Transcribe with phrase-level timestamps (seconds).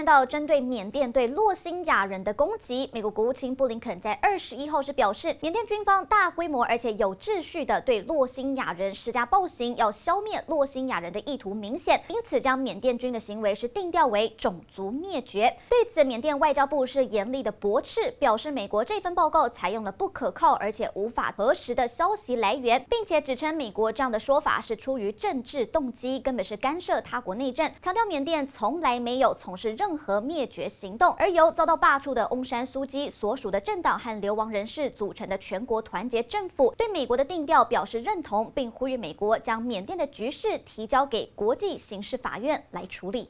[0.00, 15.54] 看到针对缅甸对洛辛亚人的攻击，美国国务卿布林肯在二十一号时表示，缅甸军方大规模而且有秩序的对洛辛亚人施加暴行，要消灭洛辛亚人的意图明显，因此将缅甸军的行为是定调为种族灭绝。
[15.68, 43.28] 对此，缅甸外交部是严厉的驳斥，表示美国这份报告采用了不可靠而且无法核实的消息来源，并且指称美国这样的说法是出于政治动机，根本是干涉他国内政，强调缅甸从来没有从事任任何灭绝行动，而由遭到罢黜的翁山苏姬所属的政党和流亡人士组成的全国团结政府，对美国的定调表示认同，并呼吁美国将缅甸的局势提交给国际刑事法院来处理。